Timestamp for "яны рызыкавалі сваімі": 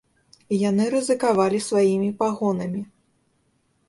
0.69-2.07